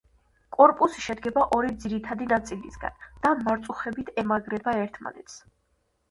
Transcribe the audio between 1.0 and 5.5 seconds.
შედგება ორი ძირითადი ნაწილისგან და მარწუხებით ემაგრება ერთმანეთს.